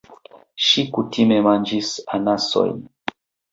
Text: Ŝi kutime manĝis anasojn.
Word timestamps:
Ŝi 0.67 0.85
kutime 0.95 1.37
manĝis 1.49 1.93
anasojn. 2.19 2.83